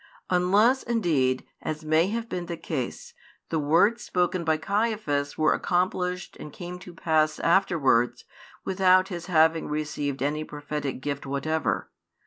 [0.31, 3.13] Unless indeed, as may have been the case,
[3.49, 8.25] the words spoken by Caiaphas were accomplished and came to pass afterwards,
[8.65, 11.91] without his having received any prophetic gift whatever.